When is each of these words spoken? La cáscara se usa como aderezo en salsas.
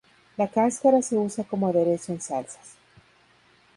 La 0.35 0.47
cáscara 0.49 1.03
se 1.03 1.15
usa 1.15 1.43
como 1.43 1.67
aderezo 1.67 2.11
en 2.11 2.21
salsas. 2.21 2.73